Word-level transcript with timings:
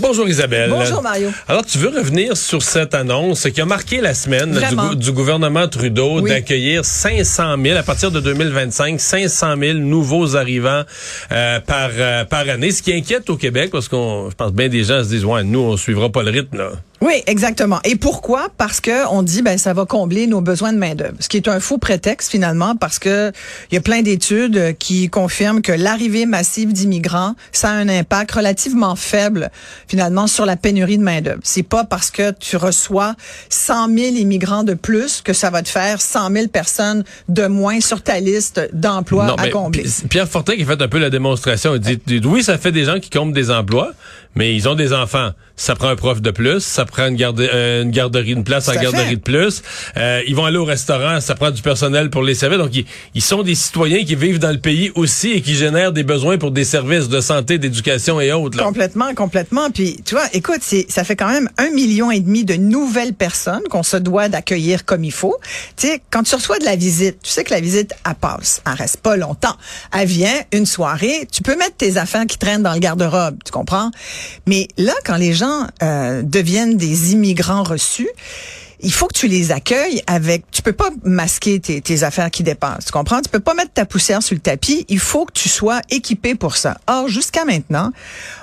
Bonjour 0.00 0.26
Isabelle. 0.28 0.70
Bonjour, 0.70 1.02
Mario. 1.02 1.28
Alors 1.46 1.64
tu 1.64 1.78
veux 1.78 1.90
revenir 1.90 2.36
sur 2.36 2.62
cette 2.62 2.94
annonce 2.94 3.48
qui 3.50 3.60
a 3.60 3.66
marqué 3.66 4.00
la 4.00 4.14
semaine 4.14 4.58
du, 4.96 5.12
gouvernement 5.12 5.68
Trudeau 5.68 6.20
Oui. 6.20 6.30
d'accueillir 6.30 6.84
500 6.84 7.56
000 7.62 7.78
à 7.78 7.82
partir 7.82 8.10
de 8.10 8.20
2025 8.20 8.98
500 8.98 9.54
000 9.60 9.78
nouveaux 9.78 10.36
arrivants 10.36 10.82
euh, 11.32 11.60
par 11.60 11.90
euh, 11.98 12.24
par 12.24 12.48
année, 12.48 12.70
ce 12.70 12.82
qui 12.82 12.92
inquiète 12.92 13.28
au 13.28 13.36
Québec 13.36 13.70
parce 13.72 13.88
qu'on 13.88 14.30
je 14.30 14.34
pense 14.34 14.52
bien 14.52 14.68
des 14.68 14.84
gens 14.84 15.04
se 15.04 15.08
disent 15.10 15.24
ouais 15.24 15.44
nous 15.44 15.60
on 15.60 15.76
suivra 15.76 16.08
pas 16.08 16.22
le 16.22 16.30
rythme 16.30 16.56
là. 16.56 16.70
Oui, 17.02 17.22
exactement. 17.26 17.80
Et 17.84 17.96
pourquoi? 17.96 18.48
Parce 18.58 18.80
que 18.80 19.06
on 19.10 19.22
dit 19.22 19.40
ben 19.40 19.56
ça 19.56 19.72
va 19.72 19.86
combler 19.86 20.26
nos 20.26 20.42
besoins 20.42 20.72
de 20.74 20.78
main 20.78 20.94
d'œuvre, 20.94 21.14
ce 21.20 21.28
qui 21.30 21.38
est 21.38 21.48
un 21.48 21.58
faux 21.58 21.78
prétexte 21.78 22.30
finalement, 22.30 22.76
parce 22.76 22.98
que 22.98 23.32
il 23.70 23.74
y 23.74 23.78
a 23.78 23.80
plein 23.80 24.02
d'études 24.02 24.56
euh, 24.58 24.72
qui 24.74 25.08
confirment 25.08 25.62
que 25.62 25.72
l'arrivée 25.72 26.26
massive 26.26 26.72
d'immigrants, 26.74 27.34
ça 27.52 27.70
a 27.70 27.72
un 27.72 27.88
impact 27.88 28.32
relativement 28.32 28.96
faible 28.96 29.50
finalement 29.88 30.26
sur 30.26 30.44
la 30.44 30.56
pénurie 30.56 30.98
de 30.98 31.02
main 31.02 31.22
d'œuvre. 31.22 31.40
C'est 31.42 31.62
pas 31.62 31.84
parce 31.84 32.10
que 32.10 32.32
tu 32.32 32.56
reçois 32.58 33.14
100 33.48 33.88
000 33.96 33.98
immigrants 34.16 34.62
de 34.64 34.74
plus 34.74 35.22
que 35.22 35.32
ça 35.32 35.48
va 35.48 35.62
te 35.62 35.68
faire 35.70 36.02
100 36.02 36.30
000 36.32 36.48
personnes 36.48 37.04
de 37.30 37.46
moins 37.46 37.80
sur 37.80 38.02
ta 38.02 38.20
liste 38.20 38.60
d'emplois 38.74 39.26
à 39.38 39.48
combler. 39.48 39.84
Pi- 39.84 40.08
Pierre 40.08 40.28
Fortin 40.28 40.54
qui 40.54 40.62
a 40.62 40.66
fait 40.66 40.82
un 40.82 40.88
peu 40.88 40.98
la 40.98 41.08
démonstration, 41.10 41.74
il 41.74 41.80
dit, 41.80 41.98
dit, 42.06 42.20
oui, 42.26 42.42
ça 42.42 42.58
fait 42.58 42.72
des 42.72 42.84
gens 42.84 43.00
qui 43.00 43.08
comblent 43.08 43.32
des 43.32 43.50
emplois, 43.50 43.92
mais 44.34 44.54
ils 44.54 44.68
ont 44.68 44.74
des 44.74 44.92
enfants. 44.92 45.30
Ça 45.56 45.74
prend 45.74 45.88
un 45.88 45.96
prof 45.96 46.22
de 46.22 46.30
plus, 46.30 46.60
ça 46.60 46.86
prend 46.86 47.08
une, 47.08 47.16
garde, 47.16 47.40
euh, 47.40 47.82
une 47.82 47.90
garderie, 47.90 48.32
une 48.32 48.44
place 48.44 48.68
en 48.68 48.72
à 48.72 48.76
garderie 48.76 49.04
fait. 49.10 49.16
de 49.16 49.20
plus. 49.20 49.62
Euh, 49.96 50.22
ils 50.26 50.34
vont 50.34 50.46
aller 50.46 50.56
au 50.56 50.64
restaurant, 50.64 51.20
ça 51.20 51.34
prend 51.34 51.50
du 51.50 51.60
personnel 51.60 52.08
pour 52.08 52.22
les 52.22 52.34
servir. 52.34 52.58
Donc, 52.58 52.74
ils, 52.74 52.86
ils 53.14 53.22
sont 53.22 53.42
des 53.42 53.54
citoyens 53.54 54.02
qui 54.04 54.14
vivent 54.14 54.38
dans 54.38 54.52
le 54.52 54.58
pays 54.60 54.90
aussi 54.94 55.32
et 55.32 55.42
qui 55.42 55.54
génèrent 55.54 55.92
des 55.92 56.02
besoins 56.04 56.38
pour 56.38 56.50
des 56.50 56.64
services 56.64 57.08
de 57.08 57.20
santé, 57.20 57.58
d'éducation 57.58 58.20
et 58.20 58.32
autres. 58.32 58.56
là. 58.56 58.64
Complètement, 58.64 59.12
complètement. 59.14 59.70
Puis, 59.70 60.00
tu 60.04 60.14
vois, 60.14 60.24
écoute, 60.32 60.60
ça 60.88 61.04
fait 61.04 61.16
quand 61.16 61.28
même 61.30 61.50
un 61.58 61.70
million 61.70 62.10
et 62.10 62.20
demi 62.20 62.44
de 62.44 62.54
nouvelles 62.54 63.12
personnes 63.14 63.62
qu'on 63.68 63.82
se 63.82 63.98
doit 63.98 64.28
d'accueillir 64.30 64.84
comme 64.86 65.04
il 65.04 65.12
faut. 65.12 65.36
Tu 65.76 65.88
sais, 65.88 66.00
quand 66.10 66.22
tu 66.22 66.34
reçois 66.34 66.58
de 66.58 66.64
la 66.64 66.76
visite, 66.76 67.18
tu 67.22 67.30
sais 67.30 67.44
que 67.44 67.52
la 67.52 67.60
visite, 67.60 67.92
elle 68.08 68.14
passe. 68.14 68.62
Elle 68.66 68.74
reste 68.74 68.98
pas 68.98 69.16
longtemps. 69.16 69.56
Elle 69.92 70.08
vient 70.08 70.32
une 70.52 70.64
soirée. 70.66 71.28
Tu 71.30 71.42
peux 71.42 71.56
mettre 71.56 71.76
tes 71.76 71.98
affaires 71.98 72.24
qui 72.26 72.38
traînent 72.38 72.62
dans 72.62 72.72
le 72.72 72.78
garde-robe. 72.80 73.36
Tu 73.44 73.52
comprends? 73.52 73.90
Mais 74.46 74.68
là, 74.76 74.94
quand 75.04 75.16
les 75.16 75.32
gens 75.32 75.66
euh, 75.82 76.22
deviennent 76.22 76.76
des 76.76 77.12
immigrants 77.12 77.62
reçus, 77.62 78.08
il 78.82 78.92
faut 78.92 79.06
que 79.06 79.14
tu 79.18 79.28
les 79.28 79.52
accueilles 79.52 80.02
avec. 80.06 80.44
Tu 80.50 80.62
peux 80.62 80.72
pas 80.72 80.90
masquer 81.04 81.60
tes, 81.60 81.80
tes 81.80 82.02
affaires 82.02 82.30
qui 82.30 82.42
dépassent. 82.42 82.86
Tu 82.86 82.92
comprends? 82.92 83.20
Tu 83.20 83.28
peux 83.28 83.40
pas 83.40 83.54
mettre 83.54 83.72
ta 83.72 83.84
poussière 83.84 84.22
sur 84.22 84.34
le 84.34 84.40
tapis. 84.40 84.84
Il 84.88 84.98
faut 84.98 85.24
que 85.24 85.32
tu 85.32 85.48
sois 85.48 85.80
équipé 85.90 86.34
pour 86.34 86.56
ça. 86.56 86.76
Or, 86.86 87.08
jusqu'à 87.08 87.44
maintenant, 87.44 87.90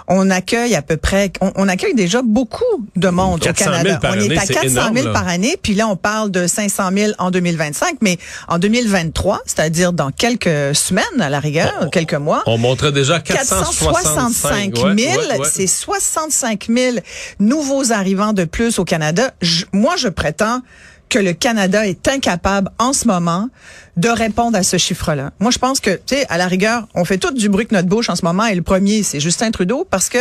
on 0.08 0.30
accueille 0.30 0.76
à 0.76 0.82
peu 0.82 0.98
près. 0.98 1.32
On, 1.42 1.52
on 1.56 1.68
accueille 1.68 1.94
déjà 1.96 2.22
beaucoup 2.22 2.64
de 2.96 3.10
monde 3.10 3.36
au 3.36 3.38
400 3.44 3.64
000 3.66 3.76
Canada. 3.84 4.00
on 4.04 4.08
année, 4.14 4.34
est 4.34 4.38
à 4.38 4.42
c'est 4.42 4.54
400 4.54 4.70
000 4.70 4.74
énorme, 4.90 4.96
là. 5.08 5.14
par 5.14 5.28
année. 5.28 5.58
Puis 5.62 5.74
là, 5.74 5.88
on 5.88 5.96
parle 5.96 6.32
de 6.32 6.48
500 6.48 6.90
000 6.96 7.12
en 7.18 7.32
2025, 7.32 7.98
mais 8.02 8.18
en 8.48 8.60
2023, 8.60 9.42
c'est-à-dire 9.46 9.94
dans 9.94 10.12
quelques 10.12 10.76
semaines 10.76 11.04
à 11.20 11.30
la 11.30 11.40
rigueur, 11.40 11.90
quelques 11.92 12.14
mois. 12.14 12.44
On 12.46 12.58
montre 12.58 12.92
déjà 12.92 13.20
465 13.20 14.76
000, 14.76 14.88
Ouais, 14.88 14.94
ouais, 14.96 15.38
ouais. 15.40 15.48
c'est 15.52 15.68
65 15.68 16.68
000 16.70 16.98
nouveaux 17.40 17.92
arrivants 17.92 18.34
de 18.34 18.46
plus 18.46 18.80
au 18.80 18.86
Canada. 18.86 19.32
Je- 19.42 19.66
moi, 19.74 19.96
je 19.98 20.08
prétends 20.28 20.62
que 21.10 21.20
le 21.20 21.34
Canada 21.34 21.88
est 21.88 22.08
incapable 22.08 22.70
en 22.80 22.94
ce 22.94 23.08
moment 23.08 23.50
de 23.96 24.10
répondre 24.10 24.56
à 24.56 24.62
ce 24.62 24.78
chiffre-là. 24.78 25.32
Moi, 25.40 25.50
je 25.50 25.58
pense 25.58 25.80
que, 25.80 25.90
tu 25.90 26.16
sais, 26.16 26.26
à 26.30 26.38
la 26.38 26.46
rigueur, 26.48 26.88
on 26.94 27.04
fait 27.04 27.18
tout 27.18 27.32
du 27.34 27.50
bruit 27.50 27.66
que 27.66 27.74
notre 27.74 27.88
bouche 27.88 28.10
en 28.10 28.16
ce 28.16 28.24
moment, 28.24 28.46
et 28.46 28.54
le 28.54 28.62
premier, 28.62 29.02
c'est 29.02 29.20
Justin 29.20 29.50
Trudeau, 29.50 29.88
parce 29.90 30.08
que 30.10 30.20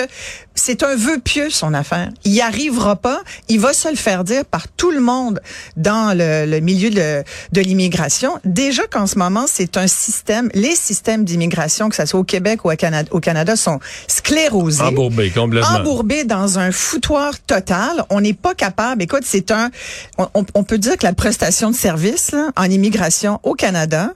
c'est 0.55 0.83
un 0.83 0.97
vœu 0.97 1.19
pieux, 1.19 1.51
son 1.51 1.75
affaire. 1.75 2.09
Il 2.25 2.33
y 2.33 2.41
arrivera 2.41 2.97
pas, 2.97 3.21
il 3.49 3.61
va 3.61 3.75
se 3.75 3.89
le 3.91 3.97
faire 3.97 4.25
dire 4.25 4.47
par 4.47 4.67
tout 4.69 4.91
le 4.93 5.01
monde 5.01 5.41
dans 5.77 6.17
le, 6.17 6.47
le 6.51 6.61
milieu 6.61 6.89
de, 6.89 7.23
de 7.53 7.61
l'immigration. 7.61 8.39
Déjà 8.47 8.87
qu'en 8.87 9.07
ce 9.07 9.19
moment, 9.19 9.45
c'est 9.47 9.77
un 9.77 9.87
système, 9.89 10.49
les 10.55 10.75
systèmes 10.75 11.25
d'immigration, 11.25 11.91
que 11.91 11.97
ce 11.97 12.07
soit 12.07 12.21
au 12.21 12.25
Québec 12.25 12.65
ou 12.65 12.73
au 12.73 12.77
Canada, 12.77 13.09
au 13.13 13.21
Canada 13.21 13.57
sont 13.57 13.79
sclérosés 14.09 14.83
Embourbé, 14.85 15.29
complètement. 15.31 15.77
embourbé 15.77 16.25
dans 16.25 16.59
un 16.59 16.73
foutoir 16.73 17.33
total. 17.47 18.05
On 18.09 18.23
n'est 18.23 18.33
pas 18.33 18.55
capable. 18.55 19.03
Écoute, 19.03 19.25
c'est 19.25 19.51
un. 19.51 19.71
On, 20.17 20.29
on- 20.33 20.47
on 20.55 20.65
peut 20.77 20.81
dire 20.81 20.97
que 20.99 21.07
la 21.07 21.15
prestation 21.15 21.71
de 21.71 21.77
service 21.77 22.33
là, 22.33 22.51
en 22.57 22.65
immigration 22.65 23.41
au 23.45 23.55
Canada 23.55 24.13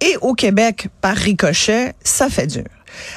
et 0.00 0.16
au 0.20 0.34
Québec 0.34 0.88
par 1.00 1.16
ricochet, 1.16 1.94
ça 2.04 2.28
fait 2.28 2.46
dur. 2.46 2.64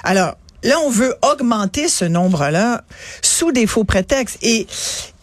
Alors. 0.03 0.35
Là, 0.63 0.75
on 0.85 0.91
veut 0.91 1.15
augmenter 1.23 1.87
ce 1.87 2.05
nombre-là 2.05 2.83
sous 3.23 3.51
des 3.51 3.65
faux 3.65 3.83
prétextes. 3.83 4.37
Et, 4.43 4.67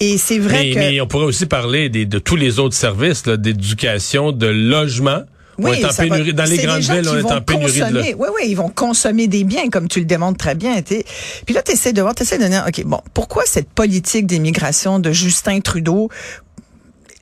et 0.01 0.19
c'est 0.19 0.41
vrai 0.41 0.65
mais, 0.65 0.75
que... 0.75 0.79
mais 0.81 1.01
on 1.01 1.07
pourrait 1.07 1.27
aussi 1.27 1.47
parler 1.47 1.89
des, 1.89 2.07
de 2.07 2.19
tous 2.19 2.35
les 2.35 2.59
autres 2.59 2.75
services, 2.75 3.23
d'éducation, 3.23 4.33
de 4.33 4.49
logement. 4.49 5.21
on 5.57 5.73
est 5.73 5.85
en 5.85 5.93
ça 5.93 6.03
va- 6.03 6.09
pénurie. 6.09 6.35
Dans 6.35 6.43
les 6.43 6.57
grandes 6.57 6.81
villes, 6.81 7.09
on 7.09 7.17
est 7.17 7.33
en 7.33 7.41
pénurie 7.41 7.79
de. 7.79 8.17
Oui, 8.17 8.29
oui, 8.35 8.49
ils 8.49 8.57
vont 8.57 8.69
consommer 8.69 9.29
des 9.29 9.45
biens, 9.45 9.71
comme 9.71 9.87
tu 9.87 10.01
le 10.01 10.07
démontres 10.07 10.39
très 10.39 10.57
bien. 10.57 10.83
t'sais. 10.83 11.05
Puis 11.47 11.55
là, 11.55 11.63
tu 11.63 11.71
essaies 11.71 11.93
de 11.93 12.03
voir, 12.03 12.17
tu 12.17 12.25
essaies 12.25 12.39
de 12.39 12.49
dire, 12.49 12.65
OK, 12.67 12.83
bon, 12.85 13.01
pourquoi 13.15 13.45
cette 13.47 13.71
politique 13.71 14.27
d'immigration 14.27 14.99
de 14.99 15.13
Justin 15.13 15.61
Trudeau, 15.61 16.09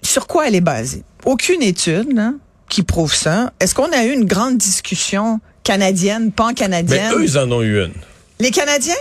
sur 0.07 0.27
quoi 0.27 0.49
elle 0.49 0.55
est 0.55 0.61
basée? 0.61 1.03
Aucune 1.25 1.63
étude 1.63 2.13
là, 2.15 2.33
qui 2.69 2.83
prouve 2.83 3.15
ça. 3.15 3.53
Est-ce 3.61 3.75
qu'on 3.75 3.91
a 3.93 4.05
eu 4.05 4.13
une 4.13 4.25
grande 4.25 4.57
discussion 4.59 5.41
canadienne, 5.65 6.27
Mais 6.27 6.31
pan-canadienne? 6.31 7.13
eux, 7.15 7.25
ils 7.25 7.39
en 7.39 7.51
ont 7.51 7.63
eu 7.63 7.83
une. 7.85 7.93
les 8.41 8.51
Canadiens? 8.51 8.95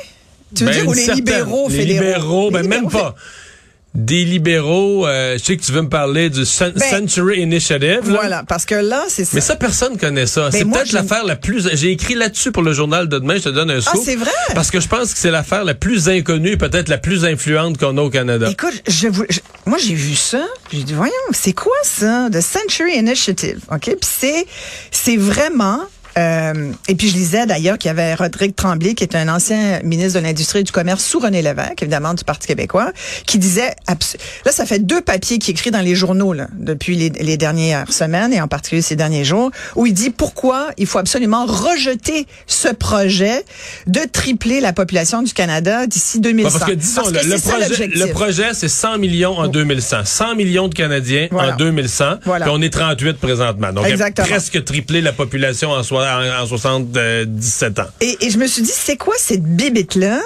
Tu 0.55 0.63
veux 0.63 0.71
Ben, 0.71 0.79
dire, 0.81 0.89
ou 0.89 0.93
les 0.93 1.07
libéraux 1.07 1.67
Les 1.69 1.77
fédéraux? 1.77 2.03
libéraux, 2.03 2.51
ben 2.51 2.61
Les 2.61 2.67
même 2.67 2.87
pas. 2.89 3.15
Des 3.95 4.25
libéraux, 4.25 5.07
euh, 5.07 5.37
je 5.37 5.43
sais 5.43 5.55
que 5.57 5.63
tu 5.63 5.71
veux 5.71 5.81
me 5.81 5.89
parler 5.89 6.29
du 6.29 6.41
Ben, 6.59 6.79
Century 6.79 7.39
Initiative. 7.39 8.01
là. 8.11 8.17
Voilà, 8.19 8.43
parce 8.47 8.65
que 8.65 8.75
là, 8.75 9.03
c'est 9.07 9.23
ça. 9.23 9.31
Mais 9.33 9.41
ça, 9.41 9.55
personne 9.55 9.97
connaît 9.97 10.25
ça. 10.25 10.49
c'est 10.51 10.59
Ben, 10.59 10.67
moi, 10.67 10.79
peut-être 10.79 10.91
l'affaire 10.91 11.23
la 11.23 11.35
plus... 11.37 11.69
J'ai 11.73 11.91
écrit 11.91 12.13
là-dessus 12.15 12.51
pour 12.51 12.61
le 12.63 12.73
journal 12.73 13.07
de 13.07 13.17
demain, 13.19 13.35
je 13.37 13.43
te 13.43 13.49
donne 13.49 13.71
un 13.71 13.77
Ah, 13.77 13.81
scoop. 13.81 14.01
c'est 14.03 14.17
vrai? 14.17 14.31
Parce 14.53 14.69
que 14.69 14.79
je 14.81 14.87
pense 14.89 15.13
que 15.13 15.19
c'est 15.19 15.31
l'affaire 15.31 15.63
la 15.63 15.75
plus 15.75 16.09
inconnue 16.09 16.51
et 16.51 16.57
peut-être 16.57 16.89
la 16.89 16.97
plus 16.97 17.23
influente 17.25 17.77
qu'on 17.77 17.97
a 17.97 18.01
au 18.01 18.09
Canada. 18.09 18.49
Écoute, 18.51 18.81
je, 18.87 19.07
vous- 19.07 19.25
je- 19.29 19.39
moi 19.65 19.77
j'ai 19.77 19.93
vu 19.95 20.15
ça, 20.15 20.45
j'ai 20.73 20.83
dit 20.83 20.93
voyons, 20.93 21.13
c'est 21.31 21.53
quoi 21.53 21.71
ça, 21.83 22.27
The 22.31 22.41
Century 22.41 22.97
Initiative, 22.97 23.59
ok? 23.71 23.81
Puis 23.85 23.97
c'est 24.01 24.45
c'est 24.91 25.17
vraiment 25.17 25.79
euh, 26.53 26.71
et 26.87 26.95
puis 26.95 27.09
je 27.09 27.13
lisais 27.15 27.45
d'ailleurs 27.45 27.77
qu'il 27.77 27.89
y 27.89 27.91
avait 27.91 28.13
Rodrigue 28.15 28.55
Tremblay, 28.55 28.93
qui 28.93 29.03
est 29.03 29.15
un 29.15 29.27
ancien 29.29 29.79
ministre 29.83 30.19
de 30.19 30.25
l'Industrie 30.25 30.59
et 30.59 30.63
du 30.63 30.71
Commerce 30.71 31.03
sous 31.03 31.19
René 31.19 31.41
Lévesque, 31.41 31.81
évidemment 31.81 32.13
du 32.13 32.23
Parti 32.23 32.47
québécois, 32.47 32.91
qui 33.25 33.37
disait, 33.37 33.75
là 33.87 34.51
ça 34.51 34.65
fait 34.65 34.79
deux 34.79 35.01
papiers 35.01 35.39
qu'il 35.39 35.51
écrit 35.51 35.71
dans 35.71 35.81
les 35.81 35.95
journaux 35.95 36.33
là, 36.33 36.47
depuis 36.57 36.95
les, 36.95 37.09
les 37.09 37.37
dernières 37.37 37.91
semaines 37.91 38.33
et 38.33 38.41
en 38.41 38.47
particulier 38.47 38.81
ces 38.81 38.95
derniers 38.95 39.23
jours, 39.25 39.51
où 39.75 39.85
il 39.85 39.93
dit 39.93 40.09
pourquoi 40.09 40.69
il 40.77 40.87
faut 40.87 40.99
absolument 40.99 41.45
rejeter 41.45 42.27
ce 42.47 42.67
projet 42.69 43.43
de 43.87 43.99
tripler 44.11 44.59
la 44.59 44.73
population 44.73 45.21
du 45.21 45.33
Canada 45.33 45.87
d'ici 45.87 46.19
2100. 46.19 46.47
Ouais, 46.53 46.59
parce 46.59 46.71
que 46.71 46.75
disons, 46.75 47.01
Parce 47.03 47.25
le, 47.25 47.35
que 47.35 47.41
projet, 47.41 47.69
l'objectif. 47.69 48.05
le 48.05 48.11
projet, 48.11 48.53
c'est 48.53 48.67
100 48.67 48.97
millions 48.97 49.37
en 49.37 49.47
2100. 49.47 49.97
100 50.05 50.35
millions 50.35 50.67
de 50.67 50.73
Canadiens 50.73 51.27
Voilà. 51.31 51.53
en 51.53 51.57
2100. 51.57 52.05
Voilà. 52.25 52.45
Puis 52.45 52.53
on 52.55 52.61
est 52.61 52.69
38 52.69 53.17
présentement. 53.17 53.71
Donc, 53.73 53.85
Exactement. 53.87 54.27
presque 54.27 54.63
triplé 54.63 55.01
la 55.01 55.11
population 55.13 55.71
en, 55.71 55.83
soi- 55.83 56.05
en, 56.34 56.34
en 56.41 56.47
77 56.47 57.79
ans. 57.79 57.83
Et, 58.01 58.29
je 58.29 58.37
me 58.37 58.47
suis 58.47 58.61
dit, 58.61 58.71
c'est 58.73 58.97
quoi 58.97 59.15
cette 59.17 59.43
bibite-là? 59.43 60.19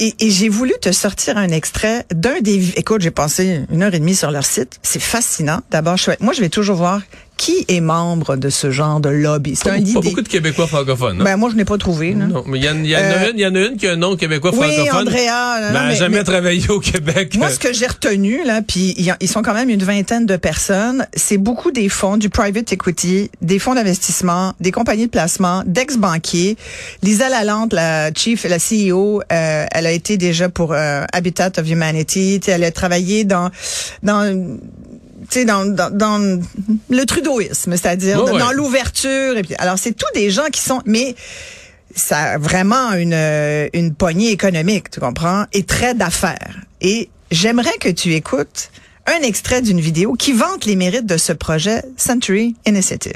Et, 0.00 0.14
et 0.20 0.30
j'ai 0.30 0.48
voulu 0.48 0.72
te 0.80 0.92
sortir 0.92 1.36
un 1.38 1.48
extrait 1.48 2.04
d'un 2.10 2.40
des... 2.40 2.72
Écoute, 2.76 3.00
j'ai 3.00 3.10
passé 3.10 3.62
une 3.70 3.82
heure 3.82 3.94
et 3.94 3.98
demie 3.98 4.14
sur 4.14 4.30
leur 4.30 4.44
site. 4.44 4.78
C'est 4.82 5.02
fascinant. 5.02 5.60
D'abord, 5.70 5.96
moi, 6.20 6.32
je 6.32 6.40
vais 6.40 6.48
toujours 6.48 6.76
voir 6.76 7.00
qui 7.38 7.64
est 7.68 7.80
membre 7.80 8.36
de 8.36 8.50
ce 8.50 8.70
genre 8.70 9.00
de 9.00 9.08
lobby? 9.08 9.56
C'est 9.56 9.64
Pas, 9.64 9.70
un 9.70 9.72
pas 9.74 9.78
idée. 9.78 9.92
beaucoup 9.94 10.20
de 10.20 10.28
Québécois 10.28 10.66
francophones. 10.66 11.22
hein? 11.22 11.24
Ben, 11.24 11.36
moi, 11.38 11.48
je 11.50 11.56
n'ai 11.56 11.64
pas 11.64 11.78
trouvé. 11.78 12.12
là. 12.12 12.26
non, 12.26 12.44
mais 12.46 12.58
il 12.58 12.64
y, 12.64 12.68
en- 12.68 12.74
il 12.84 12.86
y 12.90 12.94
a 12.94 12.98
Euh, 12.98 13.30
une, 13.30 13.38
il 13.38 13.40
y 13.42 13.46
en 13.46 13.54
a 13.54 13.60
une 13.60 13.76
qui 13.78 13.86
a 13.86 13.92
un 13.92 13.96
nom 13.96 14.14
québécois 14.16 14.50
oui, 14.52 14.58
francophone. 14.74 15.08
Andrea, 15.08 15.16
non, 15.16 15.16
mais 15.16 15.60
non, 15.60 15.66
elle 15.68 15.72
n'a 15.72 15.86
mais- 15.88 15.96
jamais 15.96 16.18
mais- 16.18 16.24
travaillé 16.24 16.68
au 16.68 16.80
Québec. 16.80 17.36
Moi, 17.38 17.48
ce 17.48 17.58
que 17.58 17.72
j'ai 17.72 17.86
retenu, 17.86 18.44
là, 18.44 18.60
puis 18.60 18.94
ils 19.20 19.28
sont 19.28 19.40
quand 19.42 19.54
même 19.54 19.70
une 19.70 19.82
vingtaine 19.82 20.26
de 20.26 20.36
personnes, 20.36 21.06
c'est 21.14 21.38
beaucoup 21.38 21.70
des 21.70 21.88
fonds, 21.88 22.16
du 22.18 22.28
private 22.28 22.72
equity, 22.72 23.30
des 23.40 23.58
fonds 23.58 23.74
d'investissement, 23.74 24.52
des 24.60 24.72
compagnies 24.72 25.06
de 25.06 25.10
placement, 25.10 25.62
d'ex-banquiers. 25.64 26.56
Lisa 27.02 27.28
Lalande, 27.28 27.72
la 27.72 28.12
chief, 28.12 28.44
la 28.44 28.58
CEO, 28.58 29.22
euh, 29.32 29.64
elle 29.70 29.86
a 29.86 29.92
été 29.92 30.16
déjà 30.16 30.48
pour 30.48 30.72
euh, 30.72 31.04
Habitat 31.12 31.52
of 31.58 31.70
Humanity. 31.70 32.40
Elle 32.48 32.64
a 32.64 32.72
travaillé 32.72 33.24
dans 33.24 33.50
dans 34.02 34.58
tu 35.30 35.40
sais, 35.40 35.44
dans, 35.44 35.64
dans, 35.66 35.90
dans 35.90 36.40
le 36.88 37.04
trudeauisme, 37.04 37.72
c'est-à-dire 37.72 38.24
Ouais, 38.24 38.38
dans 38.38 38.52
l'ouverture. 38.52 39.36
Et 39.36 39.42
puis, 39.42 39.54
alors, 39.58 39.78
c'est 39.78 39.92
tous 39.92 40.10
des 40.14 40.30
gens 40.30 40.46
qui 40.52 40.60
sont, 40.60 40.80
mais 40.86 41.14
ça 41.94 42.18
a 42.18 42.38
vraiment 42.38 42.92
une, 42.92 43.12
euh, 43.14 43.68
une 43.72 43.94
poignée 43.94 44.30
économique, 44.30 44.90
tu 44.90 45.00
comprends, 45.00 45.44
et 45.52 45.64
très 45.64 45.94
d'affaires. 45.94 46.56
Et 46.80 47.10
j'aimerais 47.30 47.76
que 47.80 47.88
tu 47.88 48.14
écoutes 48.14 48.70
un 49.06 49.22
extrait 49.22 49.62
d'une 49.62 49.80
vidéo 49.80 50.14
qui 50.14 50.32
vante 50.32 50.64
les 50.64 50.76
mérites 50.76 51.06
de 51.06 51.16
ce 51.16 51.32
projet 51.32 51.82
Century 51.96 52.54
Initiative. 52.66 53.12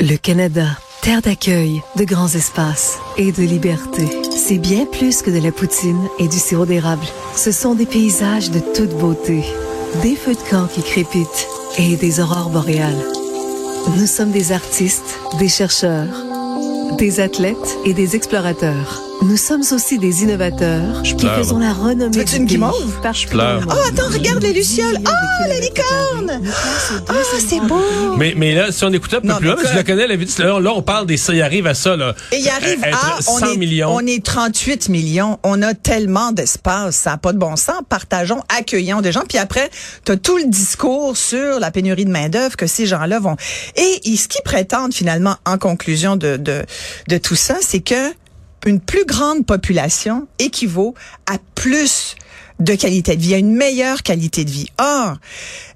Le 0.00 0.16
Canada, 0.16 0.66
terre 1.02 1.22
d'accueil, 1.22 1.82
de 1.96 2.04
grands 2.04 2.28
espaces 2.28 2.98
et 3.16 3.30
de 3.30 3.42
liberté. 3.42 4.08
C'est 4.36 4.58
bien 4.58 4.86
plus 4.86 5.22
que 5.22 5.30
de 5.30 5.38
la 5.38 5.52
poutine 5.52 6.08
et 6.18 6.26
du 6.26 6.38
sirop 6.38 6.66
d'érable. 6.66 7.04
Ce 7.36 7.52
sont 7.52 7.74
des 7.74 7.86
paysages 7.86 8.50
de 8.50 8.60
toute 8.60 8.96
beauté, 8.98 9.44
des 10.02 10.16
feux 10.16 10.34
de 10.34 10.50
camp 10.50 10.66
qui 10.66 10.82
crépitent 10.82 11.48
et 11.78 11.96
des 11.96 12.20
aurores 12.20 12.50
boréales. 12.50 13.04
Nous 13.96 14.06
sommes 14.06 14.30
des 14.30 14.52
artistes, 14.52 15.18
des 15.38 15.48
chercheurs, 15.48 16.24
des 16.98 17.20
athlètes 17.20 17.78
et 17.84 17.94
des 17.94 18.16
explorateurs. 18.16 19.03
Nous 19.24 19.38
sommes 19.38 19.62
aussi 19.72 19.98
des 19.98 20.22
innovateurs 20.22 21.02
Je 21.02 21.14
qui 21.14 21.24
pleure, 21.24 21.36
faisons 21.36 21.58
la 21.58 21.72
renommée 21.72 22.10
Tu 22.10 22.18
veux-tu 22.18 22.32
du 22.32 22.40
une 22.40 22.46
guimauve? 22.46 22.94
Je 23.12 23.26
pleure. 23.26 23.62
Oh, 23.68 23.72
attends, 23.88 24.08
regarde 24.12 24.42
les 24.42 24.52
lucioles. 24.52 24.98
Oh, 25.00 25.48
la 25.48 25.60
licorne. 25.60 26.42
Ah, 27.08 27.12
c'est 27.38 27.60
beau. 27.60 27.80
Mais, 28.18 28.34
mais 28.36 28.54
là, 28.54 28.70
si 28.70 28.84
on 28.84 28.92
écoutait 28.92 29.16
un 29.16 29.20
peu 29.22 29.28
Non, 29.28 29.36
plus 29.36 29.46
loin, 29.46 29.54
parce 29.54 29.68
que 29.68 29.72
quoi? 29.72 29.82
je 29.82 29.86
la 29.88 29.94
connais, 29.94 30.06
la 30.06 30.16
vidéo, 30.16 30.44
là, 30.44 30.60
là, 30.60 30.72
on 30.74 30.82
parle 30.82 31.06
des 31.06 31.16
ça, 31.16 31.32
il 31.32 31.40
arrive 31.40 31.66
à 31.66 31.72
ça, 31.74 31.96
là. 31.96 32.14
Et 32.32 32.38
il 32.38 32.48
arrive 32.50 32.84
à, 32.84 32.88
être 32.88 33.20
on 33.28 33.38
100 33.38 33.46
est, 33.52 33.56
millions. 33.56 33.94
on 33.94 34.00
est 34.06 34.22
38 34.22 34.90
millions, 34.90 35.38
on 35.42 35.62
a 35.62 35.72
tellement 35.72 36.32
d'espace, 36.32 36.96
ça 36.96 37.12
n'a 37.12 37.16
pas 37.16 37.32
de 37.32 37.38
bon 37.38 37.56
sens. 37.56 37.80
Partageons, 37.88 38.42
accueillons 38.54 39.00
des 39.00 39.12
gens, 39.12 39.22
puis 39.26 39.38
après, 39.38 39.70
tu 40.04 40.12
as 40.12 40.16
tout 40.18 40.36
le 40.36 40.48
discours 40.48 41.16
sur 41.16 41.60
la 41.60 41.70
pénurie 41.70 42.04
de 42.04 42.10
main 42.10 42.28
d'œuvre 42.28 42.56
que 42.56 42.66
ces 42.66 42.84
gens-là 42.84 43.20
vont. 43.20 43.36
Et, 43.76 44.12
et 44.12 44.16
ce 44.18 44.28
qu'ils 44.28 44.42
prétendent 44.42 44.92
finalement 44.92 45.36
en 45.46 45.56
conclusion 45.56 46.16
de 46.16 46.36
de, 46.36 46.62
de 47.08 47.18
tout 47.18 47.36
ça, 47.36 47.56
c'est 47.60 47.80
que 47.80 48.12
une 48.66 48.80
plus 48.80 49.04
grande 49.04 49.46
population 49.46 50.26
équivaut 50.38 50.94
à 51.26 51.38
plus 51.54 52.16
de 52.60 52.74
qualité 52.74 53.16
de 53.16 53.20
vie, 53.20 53.34
à 53.34 53.38
une 53.38 53.54
meilleure 53.54 54.02
qualité 54.02 54.44
de 54.44 54.50
vie. 54.50 54.68
Or, 54.78 55.16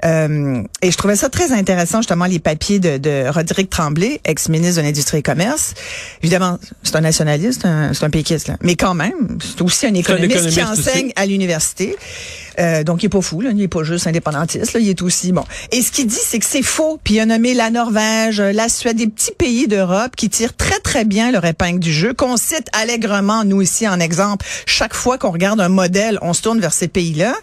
euh, 0.04 0.62
et 0.80 0.90
je 0.90 0.96
trouvais 0.96 1.16
ça 1.16 1.28
très 1.28 1.52
intéressant, 1.52 1.98
justement, 1.98 2.26
les 2.26 2.38
papiers 2.38 2.78
de, 2.78 2.98
de 2.98 3.28
Roderick 3.28 3.68
Tremblay, 3.68 4.20
ex-ministre 4.24 4.80
de 4.80 4.86
l'Industrie 4.86 5.18
et 5.18 5.22
Commerce. 5.22 5.74
Évidemment, 6.22 6.58
c'est 6.82 6.96
un 6.96 7.00
nationaliste, 7.00 7.66
c'est 7.92 8.04
un 8.04 8.10
péquiste, 8.10 8.48
là. 8.48 8.56
mais 8.62 8.76
quand 8.76 8.94
même, 8.94 9.38
c'est 9.40 9.62
aussi 9.62 9.86
un 9.86 9.94
économiste, 9.94 10.30
qui 10.30 10.58
économiste 10.58 10.86
enseigne 10.86 11.06
aussi. 11.06 11.12
à 11.16 11.26
l'université. 11.26 11.96
Euh, 12.58 12.82
donc, 12.82 13.02
il 13.02 13.06
est 13.06 13.10
pas 13.10 13.20
fou, 13.20 13.40
là. 13.40 13.50
il 13.54 13.62
est 13.62 13.68
pas 13.68 13.84
juste 13.84 14.06
indépendantiste, 14.06 14.72
là. 14.72 14.80
il 14.80 14.88
est 14.88 15.02
aussi 15.02 15.32
bon. 15.32 15.44
Et 15.72 15.82
ce 15.82 15.92
qu'il 15.92 16.06
dit, 16.06 16.18
c'est 16.20 16.38
que 16.38 16.46
c'est 16.46 16.62
faux. 16.62 16.98
Puis 17.02 17.14
il 17.14 17.20
a 17.20 17.26
nommé 17.26 17.54
la 17.54 17.70
Norvège, 17.70 18.40
la 18.40 18.68
Suède, 18.68 18.96
des 18.96 19.06
petits 19.06 19.32
pays 19.32 19.68
d'Europe 19.68 20.16
qui 20.16 20.28
tirent 20.28 20.56
très 20.56 20.78
très 20.80 21.04
bien 21.04 21.30
leur 21.30 21.44
épingle 21.44 21.78
du 21.78 21.92
jeu, 21.92 22.14
qu'on 22.14 22.36
cite 22.36 22.68
allègrement 22.72 23.44
nous 23.44 23.62
ici 23.62 23.86
en 23.86 24.00
exemple. 24.00 24.44
Chaque 24.66 24.94
fois 24.94 25.18
qu'on 25.18 25.30
regarde 25.30 25.60
un 25.60 25.68
modèle, 25.68 26.18
on 26.22 26.32
se 26.32 26.42
tourne 26.42 26.60
vers 26.60 26.67
ces 26.72 26.88
pays-là. 26.88 27.34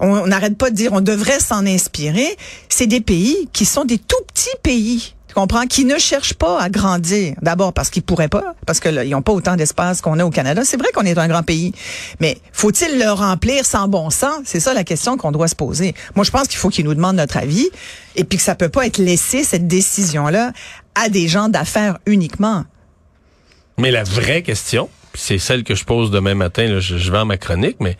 On 0.00 0.26
n'arrête 0.26 0.56
pas 0.56 0.70
de 0.70 0.76
dire 0.76 0.92
on 0.92 1.00
devrait 1.00 1.40
s'en 1.40 1.66
inspirer. 1.66 2.36
C'est 2.68 2.86
des 2.86 3.00
pays 3.00 3.48
qui 3.52 3.64
sont 3.64 3.84
des 3.84 3.98
tout 3.98 4.22
petits 4.32 4.56
pays. 4.62 5.14
Tu 5.32 5.40
comprends? 5.40 5.66
Qui 5.66 5.86
ne 5.86 5.96
cherchent 5.96 6.34
pas 6.34 6.60
à 6.60 6.68
grandir. 6.68 7.34
D'abord 7.40 7.72
parce 7.72 7.88
qu'ils 7.88 8.02
pourraient 8.02 8.28
pas, 8.28 8.54
parce 8.66 8.80
que 8.80 8.90
là, 8.90 9.02
ils 9.02 9.12
n'ont 9.12 9.22
pas 9.22 9.32
autant 9.32 9.56
d'espace 9.56 10.02
qu'on 10.02 10.18
a 10.18 10.26
au 10.26 10.30
Canada. 10.30 10.62
C'est 10.62 10.76
vrai 10.76 10.88
qu'on 10.92 11.06
est 11.06 11.16
un 11.16 11.26
grand 11.26 11.42
pays, 11.42 11.72
mais 12.20 12.36
faut-il 12.52 12.98
le 12.98 13.10
remplir 13.10 13.64
sans 13.64 13.88
bon 13.88 14.10
sens? 14.10 14.42
C'est 14.44 14.60
ça 14.60 14.74
la 14.74 14.84
question 14.84 15.16
qu'on 15.16 15.32
doit 15.32 15.48
se 15.48 15.56
poser. 15.56 15.94
Moi, 16.16 16.26
je 16.26 16.30
pense 16.30 16.48
qu'il 16.48 16.58
faut 16.58 16.68
qu'ils 16.68 16.84
nous 16.84 16.92
demandent 16.92 17.16
notre 17.16 17.38
avis 17.38 17.70
et 18.14 18.24
puis 18.24 18.36
que 18.36 18.44
ça 18.44 18.54
peut 18.54 18.68
pas 18.68 18.84
être 18.84 18.98
laissé, 18.98 19.42
cette 19.42 19.66
décision-là, 19.66 20.52
à 20.94 21.08
des 21.08 21.28
gens 21.28 21.48
d'affaires 21.48 21.96
uniquement. 22.04 22.66
Mais 23.78 23.90
la 23.90 24.04
vraie 24.04 24.42
question, 24.42 24.90
c'est 25.14 25.38
celle 25.38 25.64
que 25.64 25.74
je 25.74 25.86
pose 25.86 26.10
demain 26.10 26.34
matin, 26.34 26.66
là, 26.66 26.78
je, 26.78 26.98
je 26.98 27.10
vais 27.10 27.16
en 27.16 27.24
ma 27.24 27.38
chronique, 27.38 27.76
mais 27.80 27.96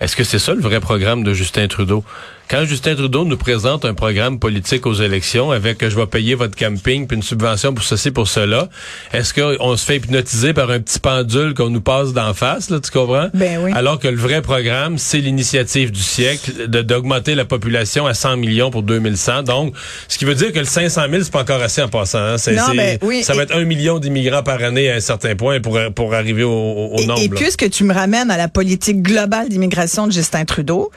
est-ce 0.00 0.16
que 0.16 0.24
c'est 0.24 0.38
ça 0.38 0.54
le 0.54 0.60
vrai 0.60 0.80
programme 0.80 1.24
de 1.24 1.32
Justin 1.32 1.66
Trudeau? 1.68 2.04
Quand 2.50 2.64
Justin 2.64 2.94
Trudeau 2.94 3.26
nous 3.26 3.36
présente 3.36 3.84
un 3.84 3.92
programme 3.92 4.38
politique 4.38 4.86
aux 4.86 4.94
élections 4.94 5.50
avec 5.50 5.82
euh, 5.82 5.90
je 5.90 5.96
vais 5.96 6.06
payer 6.06 6.34
votre 6.34 6.56
camping 6.56 7.06
puis 7.06 7.16
une 7.18 7.22
subvention 7.22 7.74
pour 7.74 7.84
ceci, 7.84 8.10
pour 8.10 8.26
cela, 8.26 8.70
est-ce 9.12 9.34
qu'on 9.34 9.76
se 9.76 9.84
fait 9.84 9.96
hypnotiser 9.96 10.54
par 10.54 10.70
un 10.70 10.80
petit 10.80 10.98
pendule 10.98 11.52
qu'on 11.52 11.68
nous 11.68 11.82
passe 11.82 12.14
d'en 12.14 12.32
face, 12.32 12.70
là, 12.70 12.80
tu 12.80 12.90
comprends? 12.90 13.28
Ben 13.34 13.58
oui. 13.62 13.70
Alors 13.74 13.98
que 13.98 14.08
le 14.08 14.16
vrai 14.16 14.40
programme, 14.40 14.96
c'est 14.96 15.18
l'initiative 15.18 15.90
du 15.92 16.00
siècle 16.00 16.68
de- 16.68 16.80
d'augmenter 16.80 17.34
la 17.34 17.44
population 17.44 18.06
à 18.06 18.14
100 18.14 18.38
millions 18.38 18.70
pour 18.70 18.82
2100. 18.82 19.42
Donc, 19.42 19.74
ce 20.08 20.16
qui 20.16 20.24
veut 20.24 20.34
dire 20.34 20.50
que 20.50 20.58
le 20.60 20.64
500 20.64 21.02
000, 21.10 21.22
c'est 21.24 21.30
pas 21.32 21.42
encore 21.42 21.60
assez 21.62 21.82
en 21.82 21.88
passant. 21.88 22.18
hein. 22.18 22.38
C'est- 22.38 22.54
Non, 22.54 22.62
c'est- 22.70 22.76
ben 22.76 22.98
oui, 23.02 23.24
ça 23.24 23.34
va 23.34 23.40
et- 23.40 23.44
être 23.44 23.56
un 23.56 23.64
million 23.64 23.98
d'immigrants 23.98 24.42
par 24.42 24.62
année 24.62 24.90
à 24.90 24.94
un 24.94 25.00
certain 25.00 25.36
point 25.36 25.60
pour, 25.60 25.78
pour 25.94 26.14
arriver 26.14 26.44
au, 26.44 26.50
au- 26.50 26.96
Et, 26.98 27.04
nombre. 27.04 27.20
et 27.20 27.28
là. 27.28 27.34
puisque 27.36 27.68
tu 27.68 27.84
me 27.84 27.92
ramènes 27.92 28.30
à 28.30 28.38
la 28.38 28.48
politique 28.48 29.02
globale 29.02 29.50
d'immigration 29.50 30.06
de 30.06 30.12
Justin 30.12 30.46
Trudeau, 30.46 30.90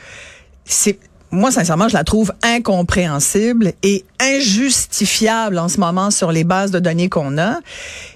c'est 0.63 0.97
moi 1.31 1.51
sincèrement, 1.51 1.87
je 1.87 1.93
la 1.93 2.03
trouve 2.03 2.33
incompréhensible 2.43 3.73
et 3.83 4.05
injustifiable 4.19 5.57
en 5.57 5.69
ce 5.69 5.79
moment 5.79 6.11
sur 6.11 6.31
les 6.31 6.43
bases 6.43 6.71
de 6.71 6.79
données 6.79 7.09
qu'on 7.09 7.37
a. 7.37 7.59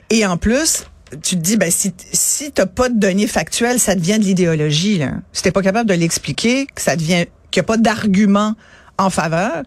Et 0.09 0.25
en 0.25 0.37
plus, 0.37 0.85
tu 1.23 1.35
te 1.35 1.41
dis 1.41 1.57
ben 1.57 1.71
si 1.71 1.93
si 2.11 2.51
t'as 2.51 2.65
pas 2.65 2.89
de 2.89 2.99
données 2.99 3.27
factuelles, 3.27 3.79
ça 3.79 3.95
devient 3.95 4.19
de 4.19 4.23
l'idéologie 4.23 4.97
là. 4.97 5.11
Si 5.31 5.43
t'es 5.43 5.51
pas 5.51 5.61
capable 5.61 5.89
de 5.89 5.95
l'expliquer, 5.95 6.65
que 6.67 6.81
ça 6.81 6.95
devient 6.95 7.25
qu'il 7.51 7.61
n'y 7.61 7.65
a 7.65 7.67
pas 7.67 7.77
d'argument 7.77 8.55
en 8.97 9.09
faveur, 9.09 9.63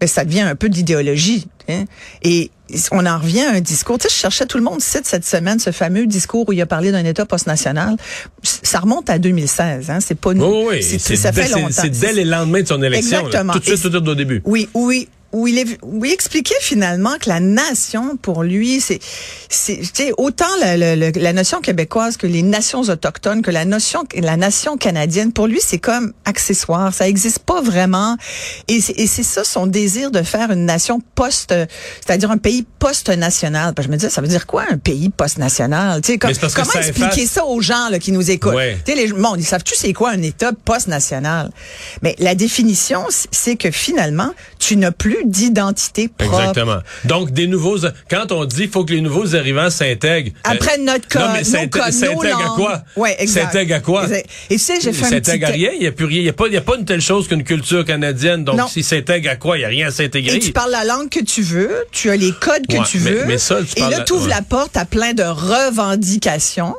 ben 0.00 0.06
ça 0.06 0.24
devient 0.24 0.40
un 0.42 0.54
peu 0.56 0.68
de 0.68 0.74
l'idéologie. 0.74 1.46
hein. 1.68 1.84
Et 2.22 2.50
on 2.90 3.06
en 3.06 3.18
revient 3.18 3.42
à 3.44 3.52
un 3.52 3.60
discours. 3.60 3.96
Tu 3.98 4.08
sais, 4.08 4.14
je 4.14 4.18
cherchais 4.20 4.44
tout 4.46 4.58
le 4.58 4.64
monde 4.64 4.80
cite 4.80 5.06
cette 5.06 5.24
semaine 5.24 5.58
ce 5.58 5.70
fameux 5.70 6.06
discours 6.06 6.48
où 6.48 6.52
il 6.52 6.60
a 6.60 6.66
parlé 6.66 6.90
d'un 6.92 7.04
État 7.04 7.24
post-national. 7.24 7.96
Ça 8.42 8.80
remonte 8.80 9.08
à 9.08 9.18
2016. 9.18 9.88
Hein. 9.90 9.98
C'est 10.00 10.18
pas 10.18 10.34
nous. 10.34 10.44
Oui, 10.44 10.64
oui, 10.68 10.82
C'est- 10.82 11.16
ça 11.16 11.30
dès- 11.30 11.42
fait 11.42 11.48
c'est- 11.48 11.54
longtemps. 11.60 11.68
C'est 11.70 11.90
dès 11.90 12.12
les 12.12 12.24
lendemains 12.24 12.62
de 12.62 12.66
son 12.68 12.82
élection. 12.82 13.18
là. 13.18 13.26
Exactement. 13.26 13.52
Tout 13.54 13.58
de 13.60 13.64
suite, 13.64 13.78
Et 13.78 13.82
tout 13.82 13.88
de 13.90 13.96
suite 13.98 14.08
au 14.08 14.14
début. 14.14 14.42
Oui, 14.44 14.68
oui. 14.74 15.08
Où 15.32 15.46
il, 15.48 15.58
est, 15.58 15.78
où 15.82 16.04
il 16.04 16.12
expliquait 16.12 16.54
finalement 16.60 17.14
que 17.20 17.28
la 17.28 17.40
nation, 17.40 18.16
pour 18.16 18.42
lui, 18.42 18.80
c'est, 18.80 19.00
c'est, 19.50 19.80
autant 20.16 20.46
la, 20.60 20.76
la, 20.76 20.96
la- 20.96 21.32
notion 21.32 21.60
québécoise 21.60 22.16
que 22.16 22.26
les 22.26 22.42
nations 22.42 22.80
autochtones, 22.82 23.42
que 23.42 23.50
la 23.50 23.64
notion, 23.64 24.04
la 24.14 24.36
nation 24.36 24.76
canadienne, 24.78 25.32
pour 25.32 25.46
lui, 25.46 25.58
c'est 25.60 25.78
comme 25.78 26.12
accessoire. 26.24 26.94
Ça 26.94 27.08
existe 27.08 27.40
pas 27.40 27.60
vraiment. 27.60 28.16
Et 28.68 28.80
c'est, 28.80 28.94
et 28.98 29.06
c'est 29.06 29.22
ça 29.24 29.44
son 29.44 29.66
désir 29.66 30.10
de 30.10 30.22
faire 30.22 30.50
une 30.50 30.64
nation 30.64 31.02
post, 31.14 31.52
c'est-à-dire 32.04 32.30
un 32.30 32.38
pays 32.38 32.64
post-national. 32.78 33.74
Ben, 33.74 33.82
je 33.82 33.88
me 33.88 33.96
disais, 33.96 34.10
ça 34.10 34.20
veut 34.22 34.28
dire 34.28 34.46
quoi 34.46 34.64
un 34.70 34.78
pays 34.78 35.10
post-national? 35.10 36.00
Tu 36.00 36.12
sais, 36.12 36.18
comme- 36.18 36.30
comment 36.54 36.70
ça 36.72 36.78
expliquer 36.80 37.22
efface- 37.22 37.30
ça 37.34 37.44
aux 37.44 37.60
gens 37.60 37.88
là, 37.90 37.98
qui 37.98 38.12
nous 38.12 38.30
écoutent? 38.30 38.54
Ouais. 38.54 38.78
Tu 38.86 38.92
sais, 38.92 38.98
les 38.98 39.12
monde, 39.12 39.40
ils 39.40 39.44
savent-tu 39.46 39.74
c'est 39.76 39.92
quoi 39.92 40.10
un 40.10 40.22
État 40.22 40.52
post-national? 40.64 41.50
Mais 42.02 42.14
la 42.18 42.34
définition, 42.34 43.04
c'est 43.30 43.56
que 43.56 43.70
finalement, 43.70 44.32
tu 44.58 44.76
n'as 44.76 44.92
plus 44.92 45.15
d'identité 45.24 46.08
propre. 46.08 46.40
Exactement. 46.40 46.78
Donc, 47.04 47.30
des 47.30 47.46
nouveaux, 47.46 47.78
quand 48.10 48.32
on 48.32 48.44
dit 48.44 48.66
faut 48.68 48.84
que 48.84 48.92
les 48.92 49.00
nouveaux 49.00 49.34
arrivants 49.34 49.70
s'intègrent. 49.70 50.32
Après 50.44 50.78
euh, 50.78 50.82
notre 50.84 51.08
code, 51.08 51.22
Non, 51.22 51.28
mais 51.32 51.44
s'intègrent 51.44 51.92
s'intègrent 51.92 52.52
à 52.52 52.56
quoi? 52.56 52.82
Ouais, 52.96 53.16
exact. 53.18 53.44
S'intègrent 53.52 53.74
à 53.74 53.80
quoi? 53.80 54.06
Et 54.10 54.24
tu 54.50 54.58
sais, 54.58 54.80
j'ai 54.80 54.92
fait 54.92 55.06
un 55.06 55.20
petit... 55.20 55.44
à 55.44 55.48
rien. 55.48 55.70
Il 55.74 55.80
n'y 55.80 55.86
a 55.86 55.92
plus 55.92 56.04
rien. 56.04 56.18
Il 56.18 56.22
n'y 56.24 56.28
a, 56.28 56.32
pas- 56.32 56.46
il 56.48 56.54
y 56.54 56.56
a 56.56 56.60
pas 56.60 56.76
une 56.76 56.84
telle 56.84 57.00
chose 57.00 57.28
qu'une 57.28 57.44
culture 57.44 57.84
canadienne. 57.84 58.44
Donc, 58.44 58.56
Non. 58.56 58.68
s'il 58.68 58.84
s'intègre 58.84 59.30
à 59.30 59.36
quoi? 59.36 59.56
Il 59.56 59.60
n'y 59.60 59.64
a 59.64 59.68
rien 59.68 59.88
à 59.88 59.90
s'intégrer. 59.90 60.36
Et 60.36 60.40
tu 60.40 60.52
parles 60.52 60.70
la 60.70 60.84
langue 60.84 61.08
que 61.08 61.20
tu 61.22 61.42
veux, 61.42 61.70
tu 61.92 62.10
as 62.10 62.16
les 62.16 62.32
codes 62.32 62.66
que 62.66 62.76
Ouais, 62.76 62.84
tu 62.88 62.98
veux. 62.98 63.24
mais 63.26 63.38
ça, 63.38 63.58
tu 63.62 63.78
et 63.82 63.88
là, 63.88 64.00
tu 64.00 64.12
ouvres 64.12 64.24
ouais. 64.24 64.30
la 64.30 64.42
porte 64.42 64.76
à 64.76 64.84
plein 64.84 65.12
de 65.12 65.22
revendications. 65.22 66.74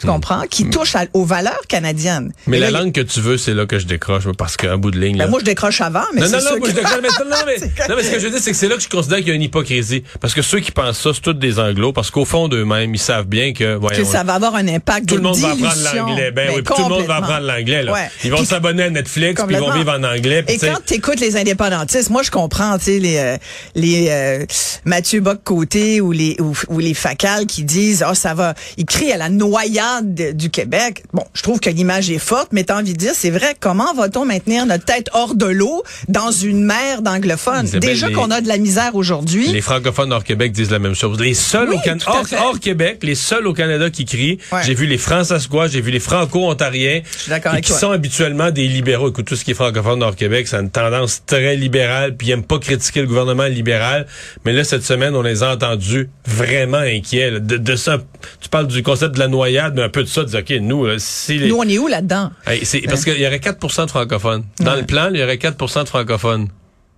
Tu 0.00 0.06
comprends? 0.06 0.42
Qui 0.50 0.70
touchent 0.70 0.96
à- 0.96 1.04
aux 1.12 1.24
valeurs 1.24 1.60
canadiennes. 1.68 2.26
Hmm. 2.28 2.50
Mais 2.50 2.58
la 2.58 2.70
là, 2.70 2.80
langue 2.80 2.92
que 2.92 3.00
tu 3.00 3.20
veux, 3.20 3.36
c'est 3.38 3.54
là 3.54 3.66
que 3.66 3.78
je 3.78 3.86
décroche, 3.86 4.24
parce 4.38 4.56
qu'un 4.56 4.78
bout 4.78 4.90
de 4.90 4.98
ligne. 4.98 5.18
Ben, 5.18 5.28
moi, 5.28 5.40
je 5.40 5.44
décroche 5.44 5.80
avant, 5.80 6.04
mais 6.14 6.22
non, 6.22 6.28
non, 6.28 6.38
non, 6.38 6.58
moi, 6.58 6.68
je 6.68 6.74
décroche, 6.74 6.98
mais, 7.02 7.08
non, 7.08 7.36
mais, 7.46 7.56
non, 7.88 7.96
mais 7.96 8.02
ce 8.02 8.10
que 8.10 8.18
je 8.18 8.24
veux 8.24 8.30
dire, 8.30 8.40
c'est 8.40 8.50
que 8.52 8.56
c'est 8.56 8.68
là 8.68 8.76
que 8.76 8.82
je 8.82 8.88
considère 8.88 9.18
qu'il 9.18 9.28
y 9.28 9.32
a 9.32 9.34
une 9.34 9.42
hypocrisie. 9.42 10.02
Parce 10.20 10.34
que 10.34 10.42
ceux 10.42 10.60
qui 10.60 10.72
pensent 10.72 10.98
ça, 11.00 11.10
c'est 11.14 11.20
tous 11.20 11.34
des 11.34 11.58
anglos, 11.58 11.92
parce 11.92 12.10
qu'au 12.10 12.24
fond 12.24 12.48
d'eux-mêmes, 12.48 12.94
ils 12.94 12.98
savent 12.98 13.26
bien 13.26 13.52
que, 13.52 13.78
que 13.94 14.04
ça 14.04 14.22
va 14.24 14.34
avoir 14.34 14.54
un 14.54 14.66
impact 14.68 15.06
tout 15.08 15.16
de 15.16 15.20
le 15.20 15.28
monde 15.28 15.36
va 15.38 15.50
apprendre 15.50 15.82
l'anglais. 15.94 16.30
Ben, 16.30 16.46
Ben, 16.46 16.54
oui, 16.56 16.62
puis 16.62 16.74
tout 16.74 16.82
le 16.82 16.88
monde 16.88 17.06
va 17.06 17.16
apprendre 17.16 17.46
l'anglais, 17.46 17.82
là. 17.82 17.92
Ouais. 17.92 18.10
Ils 18.24 18.30
vont 18.30 18.44
s'abonner 18.44 18.84
à 18.84 18.90
Netflix, 18.90 19.42
puis 19.46 19.54
ils 19.56 19.60
vont 19.60 19.72
vivre 19.72 19.92
en 19.92 20.02
anglais. 20.02 20.44
Et 20.48 20.56
quand 20.58 20.78
tu 20.86 20.94
écoutes 20.94 21.20
les 21.20 21.36
indépendantistes, 21.36 22.08
moi 22.10 22.22
je 22.22 22.30
comprends, 22.30 22.78
tu 22.78 22.84
sais 22.84 22.98
les 22.98 23.18
euh, 23.18 23.36
les 23.74 24.06
euh, 24.08 24.46
Mathieu 24.84 25.20
Bock 25.20 25.40
côté 25.44 26.00
ou 26.00 26.12
les 26.12 26.36
ou, 26.40 26.54
ou 26.68 26.78
les 26.78 26.94
facals 26.94 27.46
qui 27.46 27.64
disent 27.64 28.04
"Oh 28.08 28.14
ça 28.14 28.32
va, 28.34 28.54
ils 28.78 28.86
crient 28.86 29.12
à 29.12 29.16
la 29.18 29.28
noyade 29.28 29.89
Du 30.02 30.50
Québec, 30.50 31.02
bon, 31.12 31.24
je 31.34 31.42
trouve 31.42 31.60
que 31.60 31.68
l'image 31.70 32.10
est 32.10 32.18
forte, 32.18 32.48
mais 32.52 32.64
t'as 32.64 32.78
envie 32.78 32.92
de 32.92 32.98
dire, 32.98 33.12
c'est 33.14 33.30
vrai, 33.30 33.54
comment 33.58 33.92
va-t-on 33.94 34.24
maintenir 34.24 34.64
notre 34.66 34.84
tête 34.84 35.08
hors 35.12 35.34
de 35.34 35.46
l'eau 35.46 35.82
dans 36.08 36.30
une 36.30 36.64
mer 36.64 37.02
d'anglophones? 37.02 37.66
Déjà 37.80 38.08
les- 38.08 38.14
qu'on 38.14 38.30
a 38.30 38.40
de 38.40 38.48
la 38.48 38.58
misère 38.58 38.94
aujourd'hui. 38.94 39.48
Les 39.48 39.60
francophones 39.60 40.12
hors 40.12 40.24
Québec 40.24 40.52
disent 40.52 40.70
la 40.70 40.78
même 40.78 40.94
chose. 40.94 41.18
Les 41.20 41.34
seuls 41.34 41.68
Oui, 41.70 41.76
au 41.76 41.80
Can- 41.80 41.98
hors, 42.38 42.60
Québec, 42.60 43.00
les 43.02 43.14
seuls 43.14 43.46
au 43.46 43.52
Canada 43.52 43.90
qui 43.90 44.04
crient. 44.04 44.38
Ouais. 44.52 44.60
J'ai 44.64 44.74
vu 44.74 44.86
les 44.86 44.98
Françaisquois, 44.98 45.66
j'ai 45.68 45.80
vu 45.80 45.90
les 45.90 46.00
Franco-Ontariens. 46.00 47.02
qui 47.02 47.68
toi. 47.68 47.78
sont 47.78 47.90
habituellement 47.90 48.50
des 48.50 48.68
libéraux. 48.68 49.08
Écoute, 49.10 49.26
tout 49.26 49.36
ce 49.36 49.44
qui 49.44 49.52
est 49.52 49.54
francophone 49.54 50.02
hors 50.02 50.16
Québec, 50.16 50.48
ça 50.48 50.58
a 50.58 50.60
une 50.60 50.70
tendance 50.70 51.22
très 51.26 51.56
libérale, 51.56 52.16
puis 52.16 52.28
ils 52.28 52.30
aiment 52.32 52.44
pas 52.44 52.58
critiquer 52.58 53.00
le 53.00 53.06
gouvernement 53.06 53.44
libéral. 53.46 54.06
Mais 54.44 54.52
là, 54.52 54.64
cette 54.64 54.84
semaine, 54.84 55.14
on 55.14 55.22
les 55.22 55.42
a 55.42 55.52
entendus 55.52 56.08
vraiment 56.26 56.78
inquiets. 56.78 57.30
là. 57.32 57.38
De, 57.40 57.56
de 57.56 57.76
ça, 57.76 57.98
tu 58.40 58.48
parles 58.48 58.66
du 58.66 58.82
concept 58.82 59.14
de 59.14 59.18
la 59.20 59.28
noyade, 59.28 59.74
un 59.82 59.88
peu 59.88 60.02
de 60.02 60.08
ça, 60.08 60.22
de 60.24 60.28
dire, 60.28 60.40
OK, 60.40 60.50
nous, 60.60 60.86
là, 60.86 60.94
si 60.98 61.38
les... 61.38 61.48
Nous, 61.48 61.56
on 61.56 61.64
est 61.68 61.78
où 61.78 61.86
là-dedans? 61.88 62.30
Hey, 62.46 62.64
c'est 62.64 62.80
parce 62.82 63.04
qu'il 63.04 63.18
y 63.20 63.26
aurait 63.26 63.38
4% 63.38 63.84
de 63.86 63.90
francophones. 63.90 64.44
Dans 64.60 64.72
Ouais. 64.72 64.80
le 64.80 64.86
plan, 64.86 65.10
il 65.12 65.18
y 65.20 65.22
aurait 65.22 65.36
4% 65.36 65.82
de 65.84 65.88
francophones. 65.88 66.48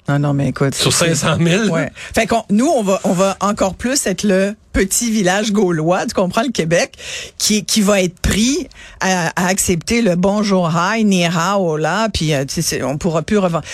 Non, 0.09 0.19
non, 0.19 0.33
mais 0.35 0.49
écoute. 0.49 0.75
Sur 0.75 0.93
c'est- 0.93 1.15
500 1.15 1.37
000? 1.41 1.69
Ouais. 1.69 1.91
Fait 2.15 2.27
qu'on, 2.27 2.45
nous, 2.51 2.67
on 2.67 2.83
va, 2.83 3.01
on 3.05 3.13
va 3.13 3.37
encore 3.41 3.75
plus 3.75 4.05
être 4.07 4.25
le 4.25 4.55
petit 4.73 5.11
village 5.11 5.53
gaulois, 5.53 6.07
tu 6.07 6.15
comprends, 6.15 6.43
le 6.43 6.51
Québec, 6.51 6.95
qui, 7.39 7.65
qui 7.65 7.83
va 7.83 8.01
être 8.03 8.19
pris 8.19 8.69
à, 9.01 9.29
à 9.37 9.47
accepter 9.49 10.03
le 10.03 10.17
bonjour 10.17 10.73
hi, 10.75 11.05
ni 11.05 11.25
hao 11.27 11.77
là, 11.77 12.09
puis 12.09 12.35
euh, 12.35 12.45
on 12.83 12.97
pourra 12.99 13.23
plus 13.23 13.39
revendre. 13.39 13.65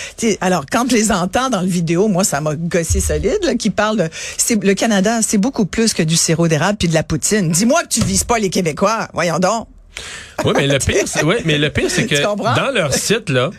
Alors, 0.41 0.65
quand 0.71 0.85
je 0.89 0.95
les 0.95 1.11
entends 1.11 1.49
dans 1.49 1.61
le 1.61 1.67
vidéo, 1.67 2.09
moi, 2.09 2.23
ça 2.23 2.41
m'a 2.41 2.55
gossé 2.55 2.99
solide, 2.99 3.39
là, 3.43 3.55
qui 3.55 3.69
parle 3.69 3.97
de, 3.97 4.09
c'est, 4.37 4.61
le 4.63 4.73
Canada, 4.75 5.21
c'est 5.21 5.37
beaucoup 5.37 5.65
plus 5.65 5.93
que 5.93 6.03
du 6.03 6.15
sirop 6.17 6.47
d'érable 6.47 6.77
puis 6.77 6.89
de 6.89 6.93
la 6.93 7.03
poutine. 7.03 7.49
Dis-moi 7.49 7.81
que 7.83 7.87
tu 7.89 8.01
vises 8.03 8.23
pas 8.25 8.37
les 8.37 8.49
Québécois. 8.49 9.07
Voyons 9.13 9.39
donc. 9.39 9.67
Oui, 10.45 10.53
mais 10.55 10.67
le 10.67 10.77
pire, 10.79 11.03
c'est, 11.07 11.23
ouais, 11.23 11.41
mais 11.45 11.57
le 11.57 11.69
pire, 11.71 11.89
c'est 11.89 12.05
que 12.07 12.21
dans 12.21 12.71
leur 12.73 12.93
site, 12.93 13.29
là, 13.29 13.49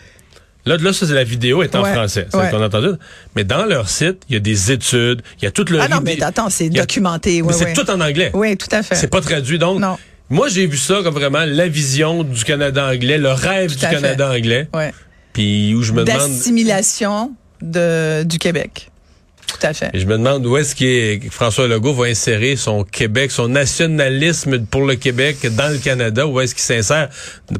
là, 0.65 0.77
là, 0.77 0.93
ça, 0.93 1.05
c'est 1.07 1.13
la 1.13 1.23
vidéo 1.23 1.63
est 1.63 1.75
en 1.75 1.83
Ouais, 1.83 1.93
français. 1.93 2.27
C'est 2.31 2.37
ouais. 2.37 2.47
ce 2.47 2.51
qu'on 2.55 2.61
a 2.61 2.67
entendu. 2.67 2.89
Mais 3.35 3.43
dans 3.43 3.65
leur 3.65 3.89
site, 3.89 4.23
il 4.29 4.33
y 4.33 4.35
a 4.37 4.39
des 4.39 4.71
études, 4.71 5.21
il 5.41 5.45
y 5.45 5.47
a 5.47 5.51
tout 5.51 5.65
le 5.69 5.79
Ah 5.81 5.87
non, 5.87 5.99
mais 6.03 6.21
attends, 6.21 6.49
c'est 6.49 6.69
documenté. 6.69 7.41
mais 7.41 7.47
ouais, 7.49 7.53
c'est 7.53 7.73
tout 7.73 7.89
en 7.89 7.99
anglais. 8.01 8.31
Oui, 8.33 8.55
tout 8.57 8.67
à 8.71 8.83
fait. 8.83 8.95
C'est 8.95 9.07
pas 9.07 9.21
traduit. 9.21 9.57
Donc, 9.57 9.79
Non. 9.79 9.97
moi, 10.29 10.47
j'ai 10.49 10.65
vu 10.67 10.77
ça 10.77 10.99
comme 11.03 11.13
vraiment 11.15 11.43
la 11.45 11.67
vision 11.67 12.23
du 12.23 12.43
Canada 12.43 12.87
anglais, 12.87 13.17
le 13.17 13.31
rêve 13.31 13.75
du 13.75 13.83
à 13.85 13.89
fait. 13.89 13.95
Canada 13.95 14.31
anglais. 14.31 14.67
Puis 15.33 15.73
où 15.73 15.81
je 15.81 15.93
me 15.93 16.03
demande, 16.03 16.19
D'assimilation 16.29 17.31
de, 17.61 18.23
du 18.23 18.37
Québec. 18.37 18.90
Je 19.93 20.05
me 20.05 20.17
demande 20.17 20.45
où 20.45 20.57
est-ce 20.57 20.75
que 20.75 21.29
François 21.29 21.67
Legault 21.67 21.93
va 21.93 22.05
insérer 22.05 22.55
son 22.55 22.83
Québec, 22.83 23.31
son 23.31 23.47
nationalisme 23.47 24.65
pour 24.65 24.85
le 24.85 24.95
Québec 24.95 25.37
dans 25.55 25.71
le 25.71 25.77
Canada? 25.77 26.25
Où 26.27 26.39
est-ce 26.39 26.55
qu'il 26.55 26.63
s'insère? 26.63 27.09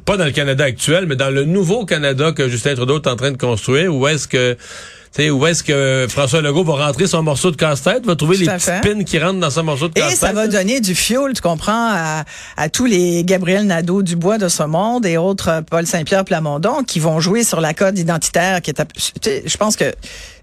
Pas 0.06 0.18
dans 0.18 0.26
le 0.26 0.32
Canada 0.32 0.64
actuel, 0.64 1.06
mais 1.08 1.16
dans 1.16 1.30
le 1.30 1.46
nouveau 1.46 1.86
Canada 1.86 2.32
que 2.32 2.50
Justin 2.50 2.76
Trudeau 2.76 3.02
est 3.02 3.08
en 3.08 3.16
train 3.16 3.32
de 3.32 3.38
construire. 3.38 3.94
Où 3.96 4.08
est-ce 4.08 4.28
que, 4.28 4.58
sais, 5.12 5.30
où 5.30 5.46
est-ce 5.46 5.64
que 5.64 6.08
François 6.10 6.42
Legault 6.42 6.64
va 6.64 6.86
rentrer 6.86 7.08
son 7.08 7.22
morceau 7.24 7.52
de 7.52 7.56
casse-tête, 7.58 8.06
va 8.06 8.16
trouver 8.16 8.38
Tout 8.38 8.44
les 8.44 8.48
petites 8.48 8.82
pins 8.82 9.04
qui 9.04 9.20
rentrent 9.20 9.40
dans 9.40 9.50
son 9.50 9.64
morceau 9.64 9.88
de 9.88 9.94
Et 9.98 10.02
casse-tête? 10.02 10.20
ça 10.20 10.34
va 10.34 10.48
donner 10.48 10.80
du 10.80 10.96
fuel, 10.96 11.34
tu 11.34 11.42
comprends, 11.42 11.90
à, 11.92 12.24
à 12.58 12.70
tous 12.70 12.86
les 12.86 13.24
Gabriel 13.24 13.66
Nadeau-Dubois 13.68 14.38
de 14.38 14.48
ce 14.48 14.64
monde 14.64 15.06
et 15.06 15.18
autres 15.18 15.50
euh, 15.50 15.62
Paul 15.62 15.86
Saint-Pierre 15.86 16.26
Plamondon 16.26 16.84
qui 16.84 17.00
vont 17.00 17.20
jouer 17.20 17.44
sur 17.44 17.62
la 17.62 17.74
code 17.74 17.98
identitaire 17.98 18.62
qui 18.62 18.72
est, 18.72 19.44
je 19.46 19.58
pense 19.58 19.76
que, 19.76 19.94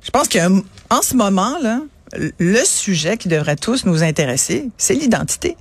je 0.03 0.11
pense 0.11 0.29
qu'en 0.29 1.03
ce 1.03 1.15
moment, 1.15 1.57
là, 1.63 1.81
le 2.39 2.65
sujet 2.65 3.17
qui 3.17 3.29
devrait 3.29 3.57
tous 3.57 3.85
nous 3.85 4.03
intéresser, 4.03 4.69
c'est 4.77 4.95
l'identité. 4.95 5.57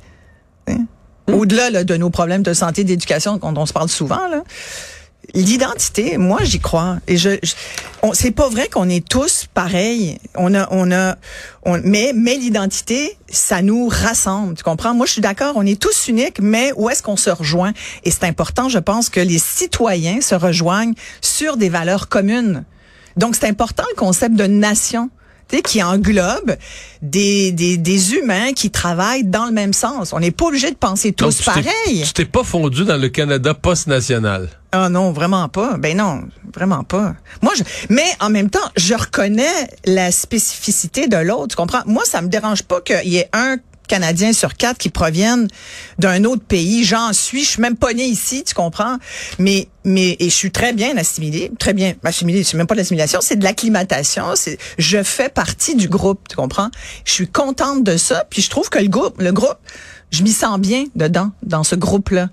Hein? 0.68 0.86
Au-delà 1.32 1.70
là, 1.70 1.84
de 1.84 1.96
nos 1.98 2.10
problèmes 2.10 2.44
de 2.44 2.54
santé, 2.54 2.84
d'éducation 2.86 3.38
dont 3.38 3.54
on 3.58 3.66
se 3.66 3.74
parle 3.74 3.90
souvent, 3.90 4.28
là, 4.30 4.44
l'identité, 5.34 6.18
moi 6.18 6.40
j'y 6.44 6.60
crois. 6.60 6.98
Et 7.08 7.18
je, 7.18 7.32
je 7.44 7.54
c'est 8.14 8.32
pas 8.32 8.48
vrai 8.50 8.68
qu'on 8.70 8.90
est 8.90 9.08
tous 9.08 9.48
pareils. 9.54 10.18
On 10.36 10.54
a, 10.54 10.68
on 10.72 10.92
a, 10.92 11.16
on, 11.64 11.80
mais, 11.84 12.14
mais 12.16 12.36
l'identité, 12.38 13.18
ça 13.30 13.62
nous 13.62 13.88
rassemble. 13.88 14.56
Tu 14.56 14.64
comprends? 14.64 14.94
Moi, 14.94 15.06
je 15.06 15.14
suis 15.14 15.22
d'accord. 15.22 15.54
On 15.56 15.66
est 15.66 15.80
tous 15.82 16.08
uniques, 16.08 16.40
mais 16.40 16.72
où 16.76 16.90
est-ce 16.90 17.04
qu'on 17.04 17.18
se 17.18 17.30
rejoint? 17.30 17.74
Et 18.04 18.12
c'est 18.12 18.24
important, 18.24 18.70
je 18.70 18.80
pense, 18.80 19.10
que 19.10 19.20
les 19.20 19.40
citoyens 19.40 20.22
se 20.22 20.36
rejoignent 20.36 20.94
sur 21.22 21.58
des 21.58 21.70
valeurs 21.70 22.08
communes. 22.08 22.64
Donc, 23.18 23.36
c'est 23.36 23.48
important 23.48 23.84
le 23.90 23.96
concept 23.96 24.36
de 24.36 24.46
nation. 24.46 25.10
Tu 25.50 25.62
qui 25.62 25.82
englobe 25.84 26.56
des, 27.02 27.52
des, 27.52 27.78
des 27.78 28.14
humains 28.16 28.54
qui 28.54 28.70
travaillent 28.72 29.24
dans 29.24 29.46
le 29.46 29.52
même 29.52 29.74
sens. 29.74 30.12
On 30.14 30.20
n'est 30.20 30.32
pas 30.32 30.46
obligé 30.46 30.70
de 30.72 30.76
penser 30.76 31.12
Donc, 31.12 31.30
tous 31.30 31.38
tu 31.38 31.44
t'es- 31.44 31.52
pareil. 31.52 32.04
Tu 32.06 32.14
t'es 32.14 32.26
pas 32.26 32.44
fondu 32.44 32.84
dans 32.86 32.98
le 32.98 33.10
Canada 33.10 33.54
post-national? 33.54 34.50
Ah 34.72 34.90
non, 34.90 35.12
vraiment 35.14 35.48
pas. 35.50 35.78
Ben 35.78 35.96
non, 35.96 36.24
vraiment 36.54 36.84
pas. 36.84 37.16
Moi, 37.42 37.54
je, 37.58 37.64
mais 37.90 38.06
en 38.20 38.30
même 38.30 38.50
temps, 38.50 38.60
je 38.76 38.94
reconnais 38.94 39.46
la 39.86 40.12
spécificité 40.12 41.08
de 41.08 41.18
l'autre. 41.18 41.48
Tu 41.50 41.56
comprends? 41.56 41.82
Moi, 41.86 42.04
ça 42.06 42.22
me 42.22 42.28
dérange 42.28 42.64
pas 42.64 42.82
qu'il 42.82 43.08
y 43.10 43.18
ait 43.18 43.30
un 43.34 43.58
Canadien 43.88 44.34
sur 44.34 44.56
quatre 44.56 44.78
qui 44.78 44.90
proviennent 44.90 45.48
d'un 45.98 46.24
autre 46.26 46.44
pays. 46.44 46.84
J'en 46.84 47.14
suis. 47.14 47.44
Je 47.44 47.50
suis 47.52 47.62
même 47.62 47.78
pas 47.78 47.94
né 47.94 48.04
ici, 48.04 48.44
tu 48.44 48.54
comprends? 48.54 48.98
Mais, 49.40 49.68
mais, 49.84 50.16
et 50.20 50.30
je 50.30 50.36
suis 50.36 50.52
très 50.52 50.74
bien 50.74 50.96
assimilée. 50.98 51.52
Très 51.58 51.74
bien 51.74 51.94
assimilée. 52.04 52.44
C'est 52.44 52.58
même 52.58 52.68
pas 52.68 52.76
de 52.76 52.80
l'assimilation, 52.80 53.20
c'est 53.22 53.38
de 53.38 53.44
l'acclimatation. 53.44 54.36
C'est, 54.36 54.58
je 54.78 55.02
fais 55.04 55.30
partie 55.30 55.76
du 55.76 55.88
groupe, 55.88 56.28
tu 56.30 56.36
comprends? 56.36 56.70
Je 57.06 57.14
suis 57.14 57.28
contente 57.28 57.84
de 57.84 57.98
ça. 57.98 58.26
Puis 58.30 58.42
je 58.42 58.50
trouve 58.50 58.70
que 58.70 58.80
le 58.80 58.90
groupe, 58.90 59.22
le 59.22 59.32
groupe, 59.32 59.58
je 60.12 60.24
m'y 60.24 60.32
sens 60.32 60.60
bien 60.60 60.86
dedans, 60.96 61.32
dans 61.44 61.64
ce 61.64 61.76
groupe-là 61.76 62.30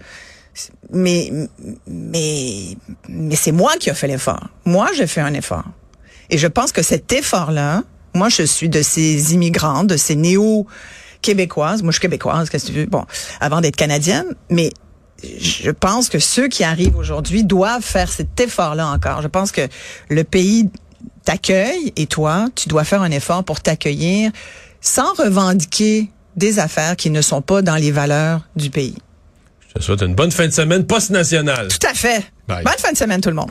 mais 0.93 1.31
mais 1.87 2.77
mais 3.09 3.37
c'est 3.37 3.53
moi 3.53 3.73
qui 3.79 3.91
a 3.91 3.95
fait 3.95 4.07
l'effort. 4.07 4.49
Moi, 4.65 4.89
j'ai 4.97 5.07
fait 5.07 5.21
un 5.21 5.35
effort. 5.35 5.65
Et 6.31 6.39
je 6.39 6.47
pense 6.47 6.73
que 6.73 6.83
cet 6.83 7.13
effort-là, 7.13 7.83
moi, 8.15 8.29
je 8.29 8.43
suis 8.43 8.69
de 8.69 8.83
ces 8.83 9.35
immigrantes, 9.35 9.89
de 9.89 9.97
ces 9.97 10.17
néo 10.17 10.67
québécoises. 11.25 11.83
Moi, 11.83 11.91
je 11.91 11.97
suis 11.97 12.03
québécoise, 12.03 12.51
qu'est-ce 12.51 12.67
que 12.67 12.73
tu 12.73 12.79
veux? 12.79 12.87
Bon, 12.87 13.05
avant 13.41 13.61
d'être 13.61 13.77
canadienne, 13.77 14.27
mais 14.51 14.71
je 15.23 15.71
pense 15.71 16.09
que 16.09 16.19
ceux 16.19 16.49
qui 16.49 16.65
arrivent 16.65 16.97
aujourd'hui 16.97 17.45
doivent 17.45 17.83
faire 17.83 18.11
cet 18.13 18.39
effort-là 18.39 18.87
encore. 18.89 19.23
Je 19.23 19.29
pense 19.29 19.51
que 19.51 19.63
le 20.11 20.23
pays 20.23 20.69
t'accueille 21.25 21.93
et 21.97 22.07
toi, 22.07 22.49
tu 22.55 22.69
dois 22.69 22.85
faire 22.85 23.01
un 23.03 23.11
effort 23.11 23.43
pour 23.43 23.61
t'accueillir 23.61 24.31
sans 24.83 25.15
revendiquer 25.15 26.11
des 26.37 26.59
affaires 26.59 26.97
qui 26.97 27.09
ne 27.09 27.23
sont 27.23 27.41
pas 27.41 27.63
dans 27.63 27.77
les 27.77 27.91
valeurs 27.91 28.43
du 28.55 28.69
pays. 28.69 28.99
Je 29.69 29.81
te 29.81 29.83
souhaite 29.83 30.03
une 30.03 30.15
bonne 30.15 30.31
fin 30.31 30.47
de 30.47 30.53
semaine 30.53 30.87
post-nationale. 30.87 31.69
Tout 31.69 31.87
à 31.89 31.95
fait. 31.95 32.31
Bye. 32.47 32.65
Bonne 32.65 32.79
fin 32.79 32.93
de 32.93 32.97
semaine, 32.97 33.23
tout 33.23 33.31
le 33.31 33.37
monde. 33.37 33.51